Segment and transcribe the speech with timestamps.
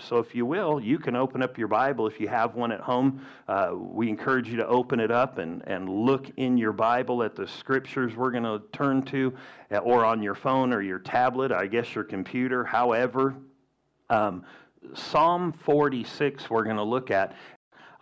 [0.00, 2.80] So, if you will, you can open up your Bible if you have one at
[2.80, 3.24] home.
[3.46, 7.36] Uh, we encourage you to open it up and, and look in your Bible at
[7.36, 9.32] the scriptures we're going to turn to,
[9.70, 13.36] uh, or on your phone or your tablet, I guess your computer, however.
[14.10, 14.44] Um,
[14.94, 17.36] Psalm 46, we're going to look at.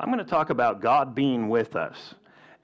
[0.01, 2.15] I'm going to talk about God being with us.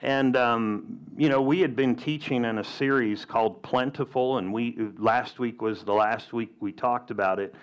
[0.01, 4.79] And um, you know, we had been teaching in a series called Plentiful, and we
[4.97, 7.55] last week was the last week we talked about it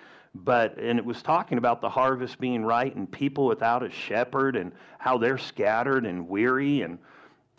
[0.44, 4.56] but and it was talking about the harvest being right and people without a shepherd
[4.56, 6.98] and how they're scattered and weary and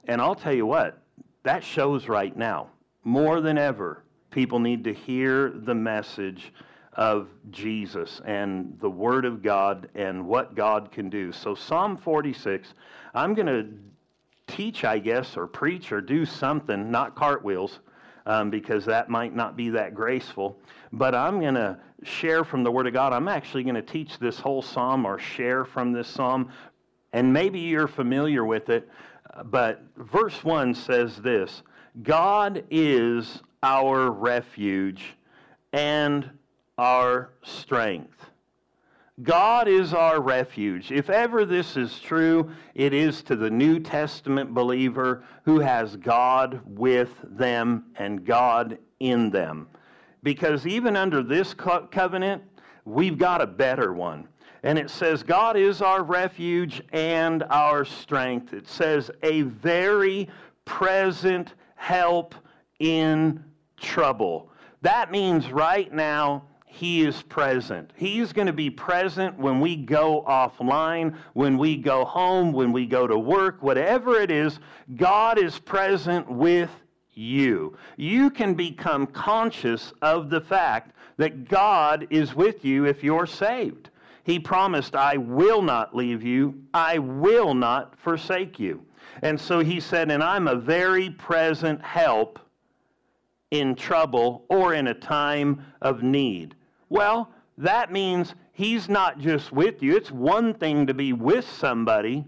[0.06, 1.02] and I'll tell you what
[1.44, 2.70] that shows right now
[3.04, 6.54] more than ever people need to hear the message
[6.94, 11.32] of Jesus and the word of God and what God can do.
[11.32, 12.74] So Psalm 46
[13.14, 13.68] I'm going to
[14.48, 17.80] teach I guess or preach or do something not cartwheels
[18.28, 20.60] um, because that might not be that graceful.
[20.92, 23.14] But I'm going to share from the Word of God.
[23.14, 26.52] I'm actually going to teach this whole psalm or share from this psalm.
[27.14, 28.88] And maybe you're familiar with it,
[29.46, 31.64] but verse 1 says this
[32.04, 35.16] God is our refuge
[35.72, 36.30] and
[36.78, 38.30] our strength.
[39.24, 40.92] God is our refuge.
[40.92, 46.62] If ever this is true, it is to the New Testament believer who has God
[46.66, 49.68] with them and God in them.
[50.22, 52.44] Because even under this covenant,
[52.86, 54.28] we've got a better one.
[54.62, 58.54] And it says, God is our refuge and our strength.
[58.54, 60.28] It says, a very
[60.66, 62.36] present help
[62.80, 63.44] in
[63.80, 64.52] trouble.
[64.82, 66.44] That means right now,
[66.78, 67.90] he is present.
[67.96, 72.86] He's going to be present when we go offline, when we go home, when we
[72.86, 74.60] go to work, whatever it is,
[74.96, 76.70] God is present with
[77.16, 77.76] you.
[77.96, 83.90] You can become conscious of the fact that God is with you if you're saved.
[84.24, 88.86] He promised, I will not leave you, I will not forsake you.
[89.24, 92.40] And so he said, and I'm a very present help
[93.50, 96.54] in trouble or in a time of need.
[96.90, 99.96] Well, that means he's not just with you.
[99.96, 102.26] It's one thing to be with somebody,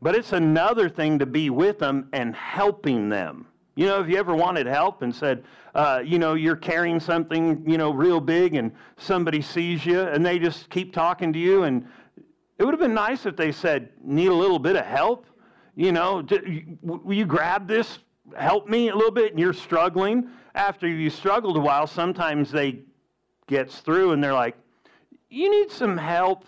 [0.00, 3.46] but it's another thing to be with them and helping them.
[3.74, 5.44] You know, if you ever wanted help and said,
[5.74, 10.24] uh, you know, you're carrying something, you know, real big and somebody sees you and
[10.24, 11.86] they just keep talking to you, and
[12.58, 15.26] it would have been nice if they said, need a little bit of help.
[15.74, 16.22] You know,
[16.82, 17.98] will you grab this,
[18.36, 20.28] help me a little bit, and you're struggling.
[20.54, 22.80] After you struggled a while, sometimes they
[23.52, 24.56] gets through and they're like,
[25.30, 26.44] You need some help.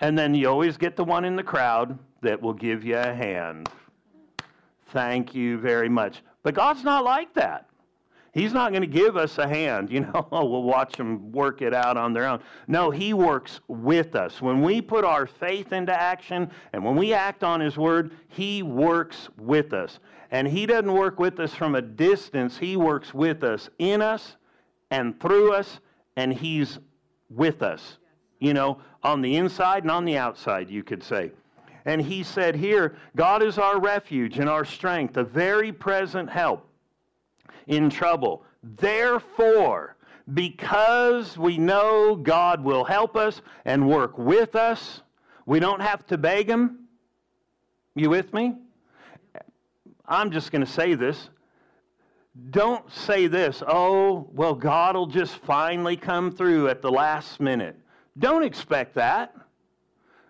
[0.00, 3.12] And then you always get the one in the crowd that will give you a
[3.14, 3.68] hand.
[4.88, 6.22] Thank you very much.
[6.42, 7.68] But God's not like that.
[8.32, 11.62] He's not going to give us a hand, you know, oh, we'll watch them work
[11.62, 12.40] it out on their own.
[12.66, 14.42] No, He works with us.
[14.42, 18.62] When we put our faith into action and when we act on His word, He
[18.62, 20.00] works with us.
[20.32, 24.36] And He doesn't work with us from a distance, He works with us, in us,
[24.94, 25.80] and through us,
[26.14, 26.78] and He's
[27.28, 27.98] with us,
[28.38, 31.32] you know, on the inside and on the outside, you could say.
[31.84, 36.68] And He said here, God is our refuge and our strength, a very present help
[37.66, 38.44] in trouble.
[38.62, 39.96] Therefore,
[40.32, 45.02] because we know God will help us and work with us,
[45.44, 46.86] we don't have to beg Him.
[47.96, 48.54] You with me?
[50.06, 51.30] I'm just going to say this
[52.50, 57.78] don't say this, oh, well, God will just finally come through at the last minute.
[58.18, 59.34] Don't expect that.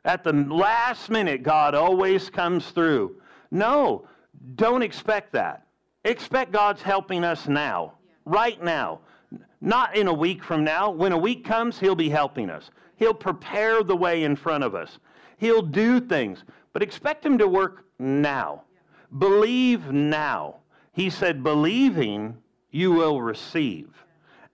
[0.04, 3.16] At the last minute, God always comes through.
[3.50, 4.06] No,
[4.54, 5.66] don't expect that.
[6.04, 7.94] Expect God's helping us now,
[8.26, 9.00] right now,
[9.62, 10.90] not in a week from now.
[10.90, 12.70] When a week comes, He'll be helping us.
[12.96, 14.98] He'll prepare the way in front of us.
[15.38, 16.44] He'll do things,
[16.74, 18.64] but expect Him to work now.
[19.18, 20.56] Believe now.
[20.94, 22.38] He said, believing
[22.70, 23.90] you will receive.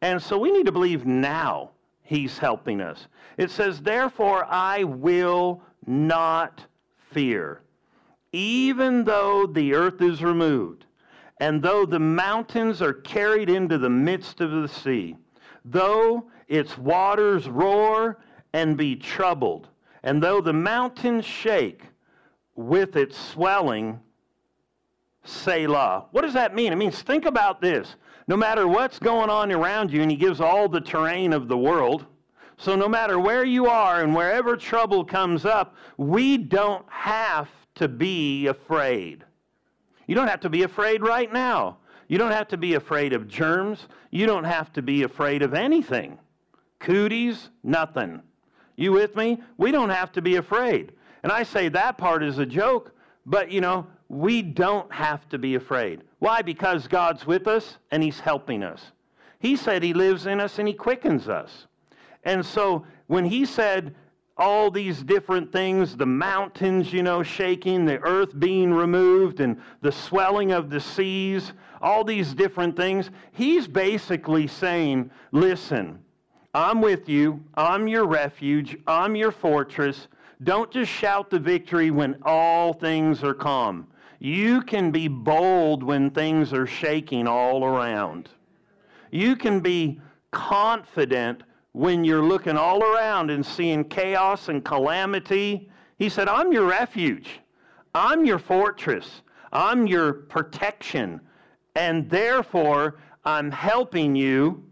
[0.02, 1.70] And so we need to believe now
[2.02, 3.06] he's helping us.
[3.36, 6.64] It says, therefore, I will not
[7.10, 7.60] fear,
[8.32, 10.86] even though the earth is removed,
[11.38, 15.16] and though the mountains are carried into the midst of the sea,
[15.64, 18.18] though its waters roar
[18.52, 19.68] and be troubled,
[20.02, 21.82] and though the mountains shake
[22.56, 24.00] with its swelling,
[25.24, 26.06] Selah.
[26.10, 26.72] What does that mean?
[26.72, 27.96] It means think about this.
[28.26, 31.58] No matter what's going on around you, and he gives all the terrain of the
[31.58, 32.06] world.
[32.56, 37.88] So no matter where you are and wherever trouble comes up, we don't have to
[37.88, 39.24] be afraid.
[40.06, 41.78] You don't have to be afraid right now.
[42.08, 43.86] You don't have to be afraid of germs.
[44.10, 46.18] You don't have to be afraid of anything.
[46.80, 48.20] Cooties, nothing.
[48.76, 49.42] You with me?
[49.56, 50.92] We don't have to be afraid.
[51.22, 52.92] And I say that part is a joke,
[53.26, 56.02] but you know, we don't have to be afraid.
[56.18, 56.42] Why?
[56.42, 58.82] Because God's with us and He's helping us.
[59.38, 61.68] He said He lives in us and He quickens us.
[62.24, 63.94] And so when He said
[64.36, 69.92] all these different things, the mountains, you know, shaking, the earth being removed, and the
[69.92, 76.00] swelling of the seas, all these different things, He's basically saying, listen,
[76.52, 77.40] I'm with you.
[77.54, 78.76] I'm your refuge.
[78.88, 80.08] I'm your fortress.
[80.42, 83.86] Don't just shout the victory when all things are calm.
[84.20, 88.28] You can be bold when things are shaking all around.
[89.10, 89.98] You can be
[90.30, 95.70] confident when you're looking all around and seeing chaos and calamity.
[95.98, 97.40] He said, I'm your refuge.
[97.94, 99.22] I'm your fortress.
[99.52, 101.22] I'm your protection.
[101.74, 104.62] And therefore, I'm helping you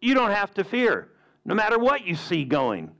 [0.00, 1.12] you don't have to fear,
[1.44, 2.90] no matter what you see going.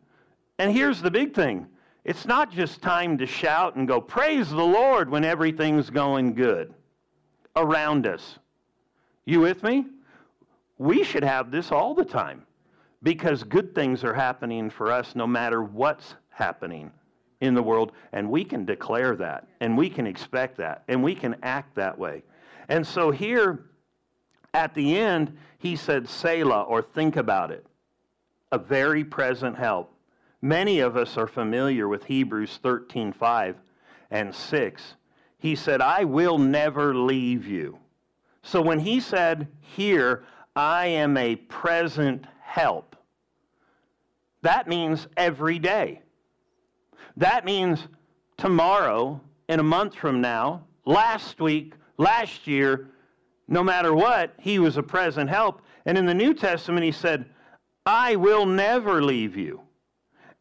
[0.59, 1.67] And here's the big thing
[2.05, 6.75] it's not just time to shout and go, Praise the Lord when everything's going good
[7.57, 8.39] around us.
[9.25, 9.87] You with me?
[10.79, 12.45] We should have this all the time
[13.03, 16.91] because good things are happening for us no matter what's happening
[17.41, 17.93] in the world.
[18.13, 21.97] And we can declare that, and we can expect that, and we can act that
[21.97, 22.23] way.
[22.69, 23.67] And so here,
[24.55, 27.67] at the end, he said, Selah, or think about it.
[28.51, 29.92] A very present help.
[30.43, 33.57] Many of us are familiar with Hebrews 13 5
[34.11, 34.95] and 6.
[35.39, 37.79] He said, I will never leave you.
[38.43, 40.25] So when he said, Here,
[40.55, 42.97] I am a present help,
[44.43, 46.03] that means every day.
[47.17, 47.87] That means
[48.37, 52.89] tomorrow, in a month from now, last week, last year,
[53.49, 55.63] no matter what, he was a present help.
[55.87, 57.27] And in the New Testament, he said,
[57.85, 59.61] I will never leave you,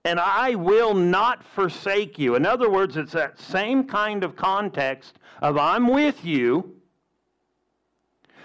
[0.03, 2.35] and I will not forsake you.
[2.35, 6.75] In other words, it's that same kind of context of I'm with you,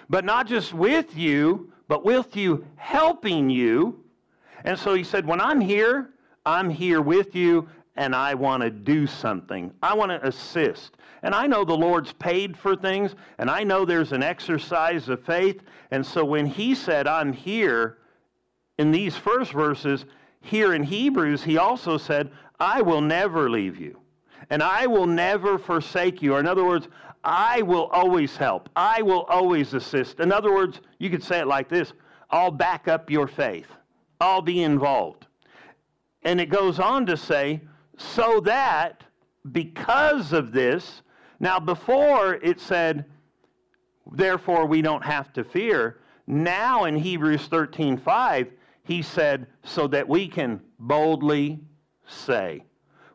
[0.09, 4.05] but not just with you, but with you, helping you.
[4.65, 6.11] And so he said, When I'm here,
[6.45, 9.73] I'm here with you, and I want to do something.
[9.83, 10.97] I want to assist.
[11.23, 15.25] And I know the Lord's paid for things, and I know there's an exercise of
[15.25, 15.63] faith.
[15.91, 17.99] And so when He said, I'm here,
[18.79, 20.05] in these first verses,
[20.47, 23.99] here in Hebrews, He also said, I will never leave you,
[24.49, 26.35] and I will never forsake you.
[26.35, 26.89] Or in other words,
[27.25, 28.69] I will always help.
[28.77, 30.21] I will always assist.
[30.21, 31.93] In other words, you could say it like this
[32.31, 33.69] I'll back up your faith,
[34.21, 35.27] I'll be involved.
[36.23, 37.61] And it goes on to say,
[37.99, 39.05] so that
[39.53, 41.03] because of this,
[41.39, 43.05] now before it said,
[44.13, 45.99] therefore we don't have to fear.
[46.27, 48.51] Now in Hebrews 13 5,
[48.87, 51.61] he said, so that we can boldly
[52.07, 52.63] say.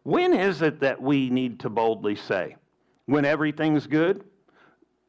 [0.03, 2.57] When is it that we need to boldly say?
[3.05, 4.23] When everything's good?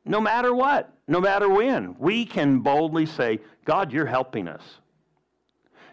[0.04, 4.62] No matter what, no matter when, we can boldly say, God, you're helping us.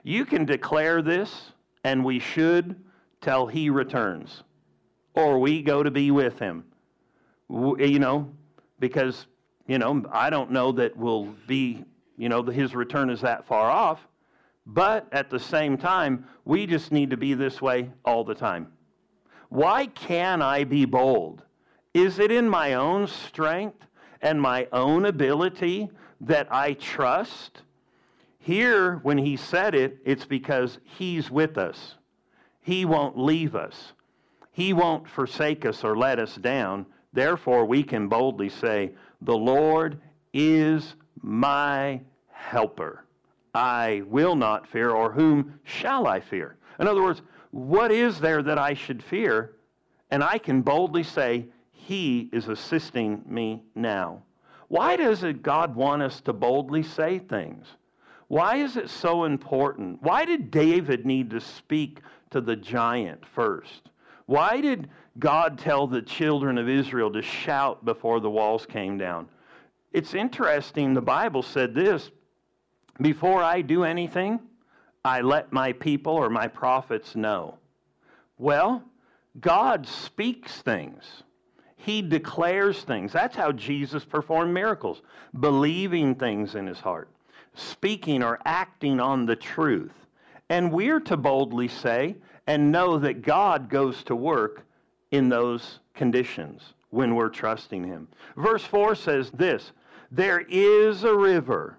[0.03, 1.51] You can declare this,
[1.83, 2.75] and we should
[3.21, 4.43] till he returns,
[5.13, 6.63] or we go to be with him.
[7.49, 8.31] You know,
[8.79, 9.25] because,
[9.67, 11.83] you know, I don't know that we'll be,
[12.17, 13.99] you know, his return is that far off.
[14.71, 18.67] But at the same time, we just need to be this way all the time.
[19.49, 21.41] Why can I be bold?
[21.95, 23.83] Is it in my own strength
[24.21, 25.89] and my own ability
[26.21, 27.63] that I trust?
[28.37, 31.95] Here, when he said it, it's because he's with us.
[32.61, 33.93] He won't leave us.
[34.51, 36.85] He won't forsake us or let us down.
[37.11, 39.99] Therefore, we can boldly say, The Lord
[40.31, 43.05] is my helper.
[43.53, 46.57] I will not fear, or whom shall I fear?
[46.79, 49.55] In other words, what is there that I should fear?
[50.11, 54.23] And I can boldly say, He is assisting me now.
[54.67, 57.65] Why does God want us to boldly say things?
[58.27, 60.01] Why is it so important?
[60.03, 63.89] Why did David need to speak to the giant first?
[64.27, 69.27] Why did God tell the children of Israel to shout before the walls came down?
[69.91, 72.11] It's interesting, the Bible said this
[73.01, 74.39] before I do anything,
[75.03, 77.57] I let my people or my prophets know.
[78.37, 78.83] Well,
[79.39, 81.23] God speaks things.
[81.75, 83.13] He declares things.
[83.13, 85.01] That's how Jesus performed miracles,
[85.39, 87.09] believing things in his heart,
[87.53, 89.93] speaking or acting on the truth.
[90.49, 92.15] And we're to boldly say
[92.47, 94.65] and know that God goes to work
[95.11, 98.07] in those conditions when we're trusting Him.
[98.35, 99.71] Verse 4 says this
[100.11, 101.77] There is a river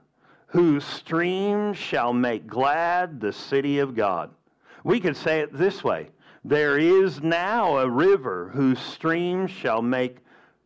[0.51, 4.31] whose streams shall make glad the city of God,
[4.83, 6.11] We could say it this way
[6.45, 10.19] There is now a river whose streams shall make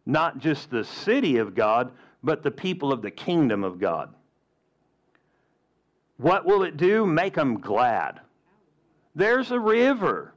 [0.07, 4.14] not just the city of God, but the people of the kingdom of God.
[6.17, 7.07] What will it do?
[7.07, 8.21] Make them glad.
[9.14, 10.35] There's a river.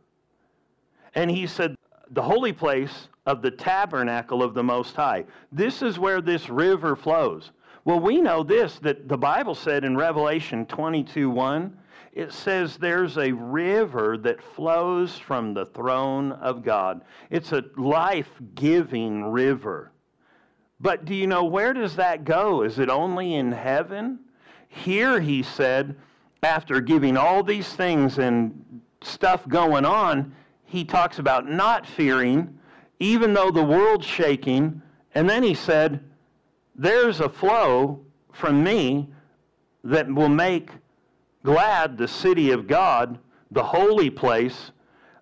[1.16, 1.76] And he said,
[2.12, 5.26] the holy place of the tabernacle of the Most High.
[5.52, 7.52] This is where this river flows.
[7.88, 11.78] Well, we know this that the Bible said in Revelation 22 1,
[12.12, 17.06] it says there's a river that flows from the throne of God.
[17.30, 19.94] It's a life giving river.
[20.82, 22.64] But do you know where does that go?
[22.64, 24.20] Is it only in heaven?
[24.68, 25.96] Here he said,
[26.44, 32.60] after giving all these things and stuff going on, he talks about not fearing,
[33.00, 34.82] even though the world's shaking.
[35.16, 36.04] And then he said,
[36.78, 39.10] There's a flow from me
[39.84, 40.70] that will make
[41.44, 43.18] glad the city of God,
[43.52, 44.72] the holy place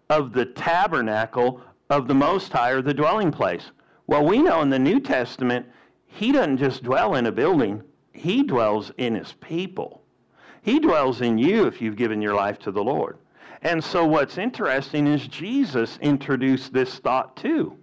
[0.10, 3.72] of the tabernacle of the Most High, or the dwelling place.
[4.08, 5.66] Well, we know in the New Testament,
[6.08, 7.82] he doesn't just dwell in a building,
[8.12, 10.02] he dwells in his people.
[10.62, 13.18] He dwells in you if you've given your life to the Lord.
[13.62, 17.78] And so what's interesting is Jesus introduced this thought too.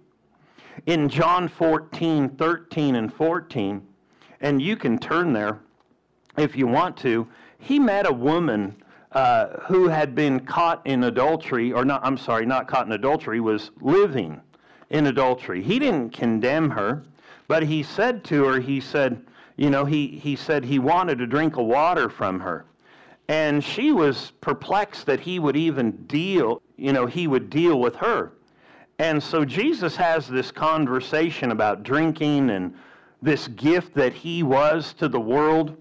[0.85, 3.85] In John 14, 13, and 14,
[4.41, 5.59] and you can turn there
[6.37, 7.27] if you want to,
[7.59, 8.75] he met a woman
[9.11, 13.39] uh, who had been caught in adultery, or not, I'm sorry, not caught in adultery,
[13.39, 14.41] was living
[14.89, 15.61] in adultery.
[15.61, 17.03] He didn't condemn her,
[17.47, 19.23] but he said to her, he said,
[19.55, 22.65] you know, he, he said he wanted a drink of water from her.
[23.27, 27.95] And she was perplexed that he would even deal, you know, he would deal with
[27.97, 28.33] her.
[28.99, 32.73] And so Jesus has this conversation about drinking and
[33.21, 35.75] this gift that he was to the world.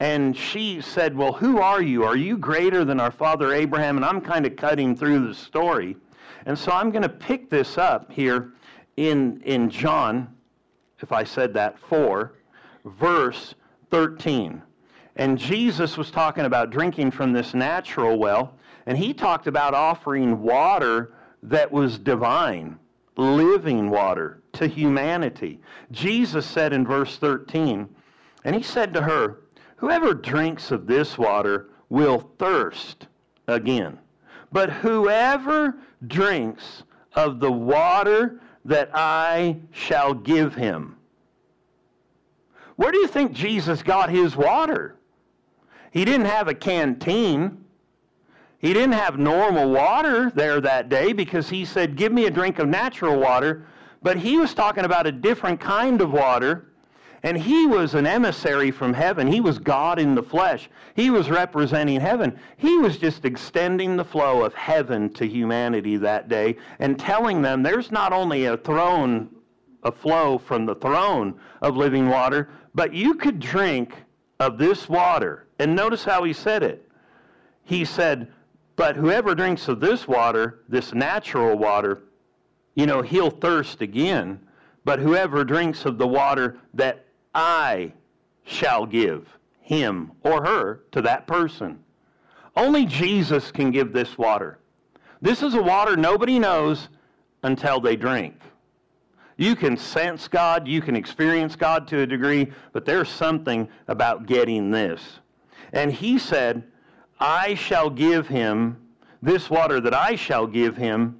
[0.00, 2.04] And she said, Well, who are you?
[2.04, 3.96] Are you greater than our father Abraham?
[3.96, 5.96] And I'm kind of cutting through the story.
[6.46, 8.52] And so I'm going to pick this up here
[8.96, 10.28] in, in John,
[11.00, 12.32] if I said that, 4,
[12.84, 13.54] verse
[13.90, 14.62] 13.
[15.16, 18.54] And Jesus was talking about drinking from this natural well,
[18.86, 21.13] and he talked about offering water
[21.44, 22.78] that was divine,
[23.16, 25.60] living water to humanity.
[25.92, 27.88] Jesus said in verse 13,
[28.44, 29.40] and he said to her,
[29.76, 33.06] Whoever drinks of this water will thirst
[33.46, 33.98] again.
[34.52, 36.84] But whoever drinks
[37.14, 40.96] of the water that I shall give him.
[42.76, 44.96] Where do you think Jesus got his water?
[45.90, 47.63] He didn't have a canteen.
[48.64, 52.58] He didn't have normal water there that day because he said, Give me a drink
[52.58, 53.66] of natural water.
[54.02, 56.72] But he was talking about a different kind of water.
[57.22, 59.26] And he was an emissary from heaven.
[59.26, 60.70] He was God in the flesh.
[60.96, 62.40] He was representing heaven.
[62.56, 67.62] He was just extending the flow of heaven to humanity that day and telling them
[67.62, 69.28] there's not only a throne,
[69.82, 73.94] a flow from the throne of living water, but you could drink
[74.40, 75.48] of this water.
[75.58, 76.88] And notice how he said it.
[77.64, 78.28] He said,
[78.76, 82.02] But whoever drinks of this water, this natural water,
[82.74, 84.40] you know, he'll thirst again.
[84.84, 87.92] But whoever drinks of the water that I
[88.44, 89.26] shall give
[89.60, 91.78] him or her to that person.
[92.56, 94.58] Only Jesus can give this water.
[95.22, 96.88] This is a water nobody knows
[97.42, 98.34] until they drink.
[99.36, 104.26] You can sense God, you can experience God to a degree, but there's something about
[104.26, 105.00] getting this.
[105.72, 106.62] And he said,
[107.24, 108.76] I shall give him
[109.22, 111.16] this water that I shall give him.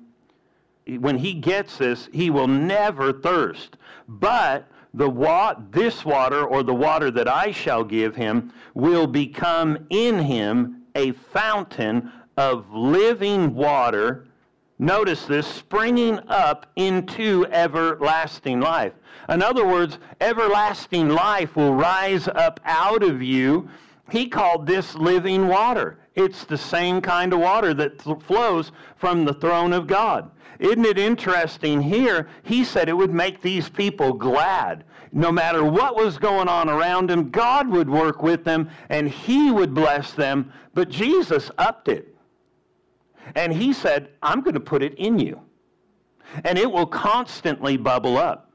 [0.86, 3.76] When he gets this, he will never thirst.
[4.06, 9.86] But the wa- this water, or the water that I shall give him, will become
[9.88, 14.26] in him a fountain of living water
[14.78, 18.92] Notice this springing up into everlasting life.
[19.28, 23.68] In other words, everlasting life will rise up out of you.
[24.10, 25.98] He called this living water.
[26.14, 30.30] It's the same kind of water that th- flows from the throne of God.
[30.58, 32.28] Isn't it interesting here?
[32.42, 34.84] He said it would make these people glad.
[35.12, 39.50] No matter what was going on around them, God would work with them and he
[39.50, 40.52] would bless them.
[40.74, 42.14] But Jesus upped it.
[43.34, 45.40] And he said, I'm going to put it in you.
[46.44, 48.50] And it will constantly bubble up.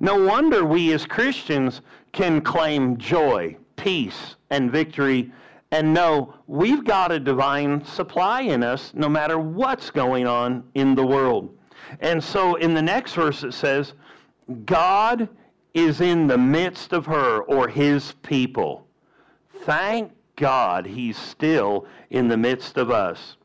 [0.00, 5.32] No wonder we as Christians can claim joy, peace, and victory
[5.70, 10.94] and know we've got a divine supply in us no matter what's going on in
[10.94, 11.54] the world.
[12.00, 13.94] And so in the next verse it says,
[14.64, 15.28] God
[15.74, 18.86] is in the midst of her or his people.
[19.62, 23.36] Thank God he's still in the midst of us.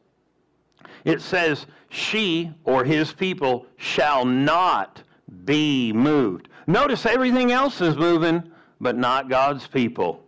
[1.03, 5.03] It says, She or his people shall not
[5.43, 6.47] be moved.
[6.67, 8.43] Notice everything else is moving,
[8.79, 10.22] but not God's people.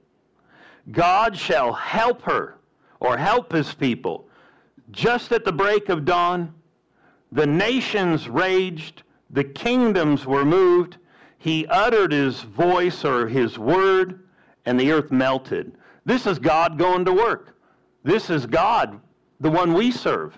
[0.91, 2.57] God shall help her
[2.99, 4.27] or help his people.
[4.91, 6.53] Just at the break of dawn,
[7.31, 10.97] the nations raged, the kingdoms were moved.
[11.37, 14.23] He uttered his voice or his word,
[14.65, 15.73] and the earth melted.
[16.05, 17.57] This is God going to work.
[18.03, 18.99] This is God,
[19.39, 20.37] the one we serve.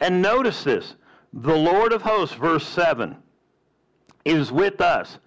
[0.00, 0.94] And notice this
[1.32, 3.16] the Lord of hosts, verse 7,
[4.24, 5.18] is with us.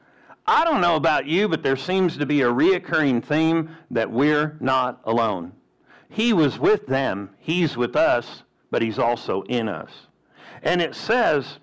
[0.47, 4.57] I don't know about you, but there seems to be a reoccurring theme that we're
[4.59, 5.53] not alone.
[6.09, 9.91] He was with them, He's with us, but He's also in us.
[10.61, 11.57] And it says,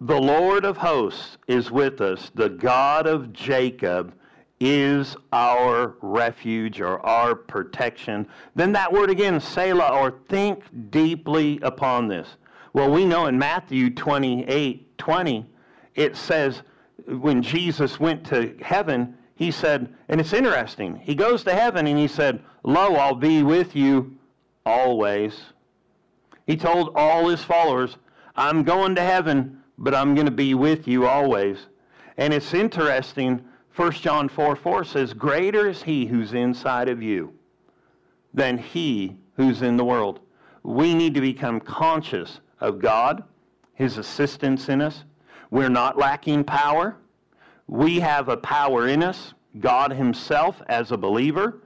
[0.00, 4.12] The Lord of hosts is with us, the God of Jacob
[4.58, 8.26] is our refuge or our protection.
[8.54, 12.26] Then that word again, Selah, or think deeply upon this.
[12.72, 15.46] Well, we know in Matthew 28 20,
[15.94, 16.62] it says,
[17.06, 21.98] when Jesus went to heaven, he said, and it's interesting, he goes to heaven and
[21.98, 24.16] he said, Lo, I'll be with you
[24.64, 25.38] always.
[26.46, 27.96] He told all his followers,
[28.34, 31.58] I'm going to heaven, but I'm going to be with you always.
[32.16, 33.44] And it's interesting
[33.76, 37.34] 1 John 4 4 says, Greater is he who's inside of you
[38.32, 40.20] than he who's in the world.
[40.62, 43.22] We need to become conscious of God,
[43.74, 45.04] his assistance in us.
[45.50, 46.96] We're not lacking power.
[47.66, 51.62] We have a power in us, God himself as a believer.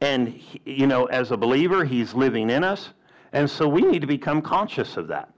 [0.00, 2.90] And, you know, as a believer, he's living in us.
[3.32, 5.32] And so we need to become conscious of that.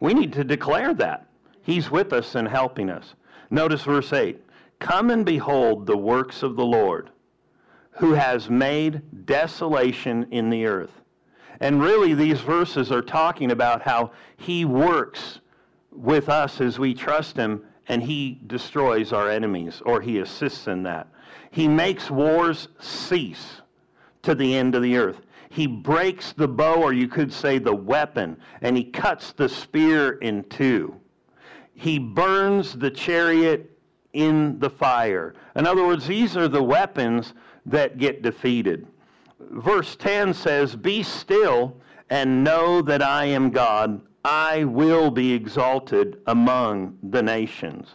[0.00, 1.26] We need to declare that.
[1.62, 3.14] He's with us and helping us.
[3.50, 4.40] Notice verse 8.
[4.78, 7.10] Come and behold the works of the Lord,
[7.92, 10.90] who has made desolation in the earth.
[11.60, 15.40] And really, these verses are talking about how he works
[15.94, 20.82] with us as we trust him and he destroys our enemies or he assists in
[20.84, 21.08] that.
[21.50, 23.60] He makes wars cease
[24.22, 25.20] to the end of the earth.
[25.50, 30.14] He breaks the bow, or you could say the weapon, and he cuts the spear
[30.14, 30.96] in two.
[31.74, 33.70] He burns the chariot
[34.14, 35.34] in the fire.
[35.54, 37.34] In other words, these are the weapons
[37.66, 38.86] that get defeated.
[39.38, 41.76] Verse 10 says, Be still
[42.10, 44.00] and know that I am God.
[44.24, 47.88] I will be exalted among the nations.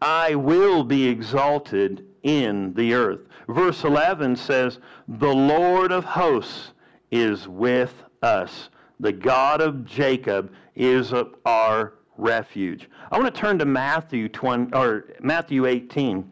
[0.00, 3.20] I will be exalted in the earth.
[3.48, 6.72] Verse 11 says, The Lord of hosts
[7.10, 7.92] is with
[8.22, 8.70] us.
[9.00, 11.12] The God of Jacob is
[11.44, 12.88] our refuge.
[13.10, 16.30] I want to turn to Matthew 20, or Matthew 18.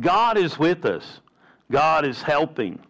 [0.00, 1.20] God is with us.
[1.70, 2.80] God is helping.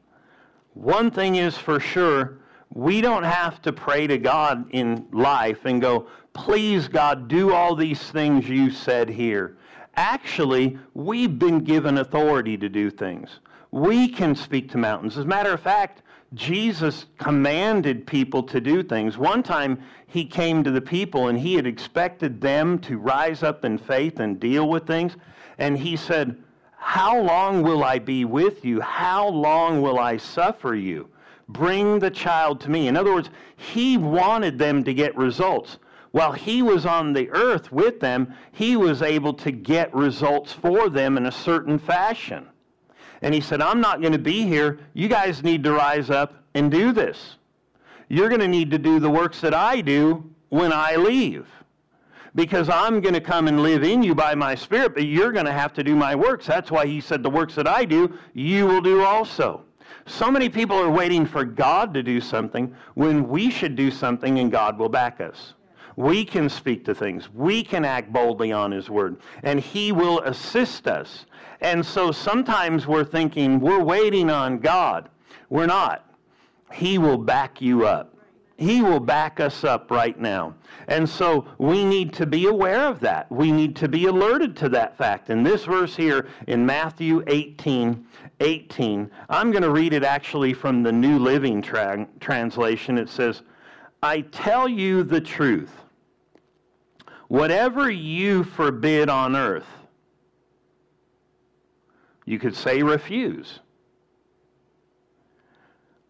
[0.73, 2.39] One thing is for sure,
[2.75, 7.77] we don't have to pray to God in life and go, please, God, do all
[7.77, 9.57] these things you said here.
[9.95, 13.39] Actually, we've been given authority to do things.
[13.71, 15.17] We can speak to mountains.
[15.17, 16.03] As a matter of fact,
[16.35, 19.17] Jesus commanded people to do things.
[19.17, 23.65] One time he came to the people and he had expected them to rise up
[23.65, 25.17] in faith and deal with things.
[25.59, 26.37] And he said,
[26.77, 28.81] How long will I be with you?
[28.81, 31.09] How long will I suffer you?
[31.49, 32.89] Bring the child to me.
[32.89, 35.79] In other words, he wanted them to get results.
[36.13, 40.89] While he was on the earth with them, he was able to get results for
[40.89, 42.47] them in a certain fashion.
[43.21, 44.79] And he said, I'm not going to be here.
[44.93, 47.37] You guys need to rise up and do this.
[48.09, 51.49] You're going to need to do the works that I do when I leave.
[52.35, 55.47] Because I'm going to come and live in you by my Spirit, but you're going
[55.47, 56.47] to have to do my works.
[56.47, 59.65] That's why he said, The works that I do, you will do also.
[60.07, 64.39] So many people are waiting for God to do something when we should do something
[64.39, 65.55] and God will back us.
[65.97, 67.33] We can speak to things.
[67.33, 69.19] We can act boldly on His Word.
[69.43, 71.27] And He will assist us.
[71.61, 75.09] And so sometimes we're thinking we're waiting on God.
[75.51, 76.05] We're not.
[76.73, 78.14] He will back you up.
[78.57, 80.55] He will back us up right now.
[80.87, 83.31] And so we need to be aware of that.
[83.31, 85.31] We need to be alerted to that fact.
[85.31, 88.07] In this verse here in Matthew 18,
[88.41, 92.97] 18, I'm going to read it actually from the New Living tra- Translation.
[92.97, 93.43] It says,
[94.03, 95.73] I tell you the truth.
[97.29, 99.67] Whatever you forbid on earth,
[102.25, 103.61] you could say refuse,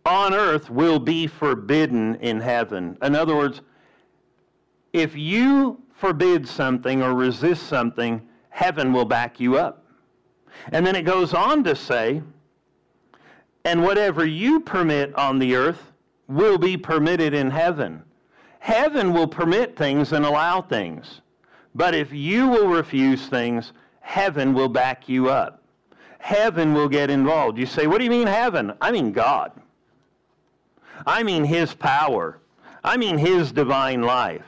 [0.07, 2.97] on earth will be forbidden in heaven.
[3.03, 3.63] In other words,
[4.93, 9.85] if you forbid something or resist something, heaven will back you up.
[10.73, 12.23] And then it goes on to say,
[13.65, 15.93] and whatever you permit on the earth
[16.29, 18.03] will be permitted in heaven.
[18.59, 21.23] Heaven will permit things and allow things.
[21.75, 25.63] But if you will refuse things, heaven will back you up.
[26.19, 27.59] Heaven will get involved.
[27.59, 28.73] You say, What do you mean heaven?
[28.81, 29.53] I mean God.
[31.07, 32.41] I mean His power.
[32.83, 34.45] I mean His divine life.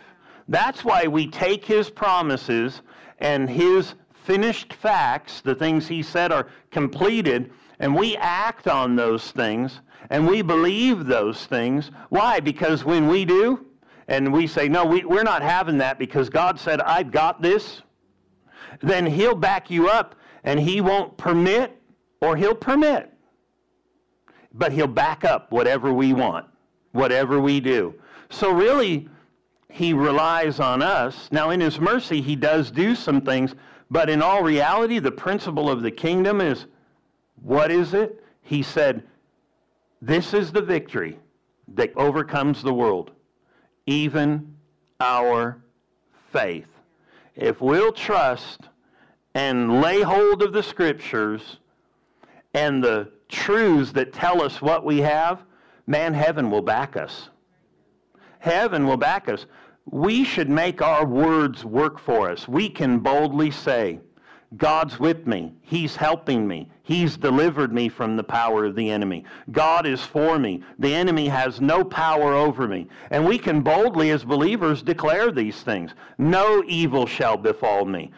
[0.48, 2.82] That's why we take His promises
[3.18, 9.30] and His finished facts, the things He said are completed, and we act on those
[9.30, 9.80] things
[10.10, 11.90] and we believe those things.
[12.10, 12.40] Why?
[12.40, 13.66] Because when we do,
[14.08, 17.82] and we say, no, we, we're not having that because God said, I've got this,
[18.80, 21.80] then He'll back you up and He won't permit
[22.20, 23.12] or He'll permit.
[24.56, 26.46] But He'll back up whatever we want,
[26.92, 27.94] whatever we do.
[28.30, 29.08] So really,
[29.70, 31.28] He relies on us.
[31.30, 33.54] Now, in His mercy, He does do some things,
[33.90, 36.66] but in all reality, the principle of the kingdom is
[37.42, 38.24] what is it?
[38.42, 39.02] He said,
[40.00, 41.18] This is the victory
[41.74, 43.10] that overcomes the world,
[43.86, 44.56] even
[45.00, 45.60] our
[46.32, 46.68] faith.
[47.34, 48.60] If we'll trust
[49.34, 51.58] and lay hold of the scriptures
[52.54, 55.42] and the truths that tell us what we have,
[55.86, 57.30] man, heaven will back us.
[58.38, 59.46] Heaven will back us.
[59.90, 62.48] We should make our words work for us.
[62.48, 64.00] We can boldly say,
[64.56, 65.54] God's with me.
[65.60, 66.70] He's helping me.
[66.82, 69.24] He's delivered me from the power of the enemy.
[69.50, 70.62] God is for me.
[70.78, 72.86] The enemy has no power over me.
[73.10, 75.92] And we can boldly, as believers, declare these things.
[76.18, 78.12] No evil shall befall me.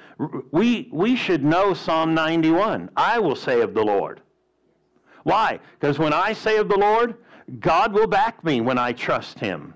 [0.50, 2.90] We, we should know Psalm 91.
[2.96, 4.20] I will say of the Lord.
[5.24, 5.60] Why?
[5.78, 7.16] Because when I say of the Lord,
[7.60, 9.74] God will back me when I trust him.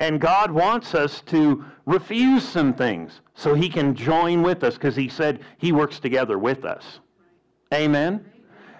[0.00, 4.96] And God wants us to refuse some things so he can join with us because
[4.96, 7.00] he said he works together with us.
[7.72, 8.24] Amen?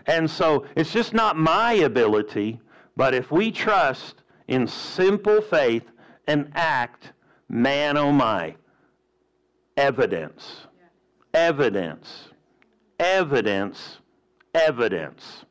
[0.07, 2.61] And so it's just not my ability,
[2.97, 5.85] but if we trust in simple faith
[6.27, 7.13] and act,
[7.49, 8.55] man oh my,
[9.77, 10.67] evidence,
[11.33, 12.29] evidence,
[12.99, 13.99] evidence,
[14.55, 15.44] evidence,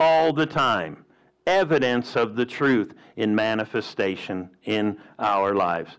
[0.00, 1.04] all the time
[1.46, 5.90] evidence of the truth in manifestation in our lives.